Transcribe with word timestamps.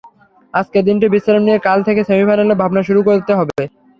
আজকের 0.53 0.83
দিনটি 0.87 1.05
বিশ্রাম 1.13 1.41
নিয়ে 1.43 1.59
কাল 1.67 1.79
থেকে 1.87 2.01
সেমিফাইনালের 2.09 2.59
ভাবনা 2.61 2.81
শুরু 2.87 3.01
করতে 3.07 3.31
হবে। 3.39 3.61